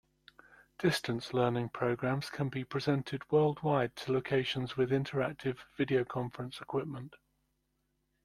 Distance 0.79 1.31
Learning 1.31 1.69
programs 1.69 2.31
can 2.31 2.49
be 2.49 2.63
presented 2.63 3.21
worldwide 3.31 3.95
to 3.97 4.11
locations 4.11 4.75
with 4.75 4.89
interactive 4.89 5.57
videoconference 5.77 6.59
equipment. 6.59 7.13